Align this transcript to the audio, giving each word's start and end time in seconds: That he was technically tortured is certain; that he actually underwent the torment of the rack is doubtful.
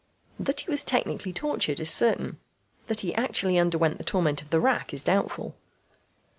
That 0.39 0.61
he 0.61 0.67
was 0.71 0.83
technically 0.83 1.31
tortured 1.31 1.79
is 1.79 1.91
certain; 1.91 2.39
that 2.87 3.01
he 3.01 3.13
actually 3.13 3.59
underwent 3.59 3.99
the 3.99 4.03
torment 4.03 4.41
of 4.41 4.49
the 4.49 4.59
rack 4.59 4.95
is 4.95 5.03
doubtful. 5.03 5.53